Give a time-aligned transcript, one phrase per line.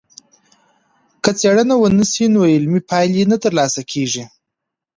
[1.23, 4.23] که څېړنه ونسي، نو علمي پايلې نه ترلاسه کيږي.